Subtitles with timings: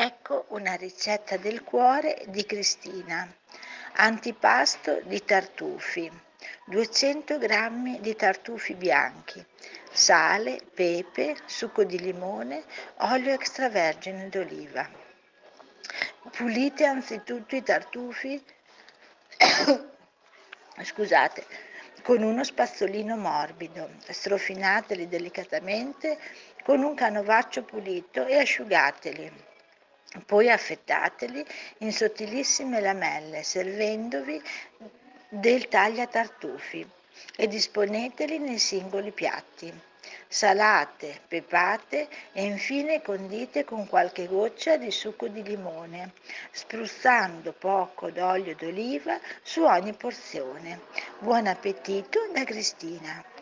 [0.00, 3.28] Ecco una ricetta del cuore di Cristina.
[3.94, 6.08] Antipasto di tartufi.
[6.66, 9.44] 200 g di tartufi bianchi,
[9.90, 12.62] sale, pepe, succo di limone,
[12.98, 14.88] olio extravergine d'oliva.
[16.30, 18.40] Pulite anzitutto i tartufi
[20.80, 21.44] scusate,
[22.02, 26.20] con uno spazzolino morbido, strofinateli delicatamente
[26.62, 29.46] con un canovaccio pulito e asciugateli.
[30.24, 31.44] Poi affettateli
[31.78, 34.42] in sottilissime lamelle, servendovi
[35.28, 36.88] del tagliatartufi
[37.36, 39.70] e disponeteli nei singoli piatti.
[40.26, 46.12] Salate, pepate e infine condite con qualche goccia di succo di limone,
[46.50, 50.80] spruzzando poco d'olio d'oliva su ogni porzione.
[51.18, 53.36] Buon appetito da Cristina!